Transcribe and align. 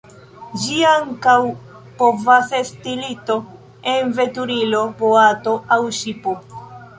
Ĝi 0.59 0.77
ankaŭ 0.91 1.35
povas 1.99 2.49
esti 2.61 2.95
lito 3.03 3.37
en 3.93 4.15
veturilo, 4.21 4.81
boato 5.03 5.55
aŭ 5.77 5.81
ŝipo. 6.01 6.35